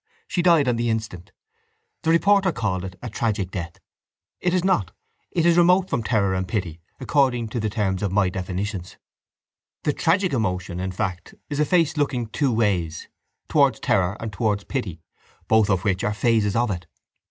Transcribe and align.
She 0.27 0.41
died 0.41 0.67
on 0.67 0.77
the 0.77 0.89
instant. 0.89 1.31
The 2.01 2.09
reporter 2.09 2.51
called 2.51 2.83
it 2.83 2.95
a 3.03 3.09
tragic 3.11 3.51
death. 3.51 3.79
It 4.39 4.51
is 4.51 4.63
not. 4.63 4.93
It 5.29 5.45
is 5.45 5.59
remote 5.59 5.91
from 5.91 6.01
terror 6.01 6.33
and 6.33 6.47
pity 6.47 6.81
according 6.99 7.49
to 7.49 7.59
the 7.59 7.69
terms 7.69 8.01
of 8.01 8.11
my 8.11 8.27
definitions. 8.27 8.97
—The 9.83 9.93
tragic 9.93 10.33
emotion, 10.33 10.79
in 10.79 10.91
fact, 10.91 11.35
is 11.51 11.59
a 11.59 11.65
face 11.65 11.97
looking 11.97 12.25
two 12.25 12.51
ways, 12.51 13.09
towards 13.47 13.79
terror 13.79 14.17
and 14.19 14.33
towards 14.33 14.63
pity, 14.63 15.03
both 15.47 15.69
of 15.69 15.83
which 15.83 16.03
are 16.03 16.15
phases 16.15 16.55
of 16.55 16.71
it. 16.71 16.87